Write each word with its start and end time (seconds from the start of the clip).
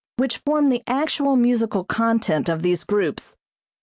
which 0.15 0.39
form 0.39 0.69
the 0.69 0.81
actual 0.87 1.35
musical 1.35 1.83
content 1.83 2.49
of 2.49 2.63
these 2.63 2.83
groups. 2.83 3.35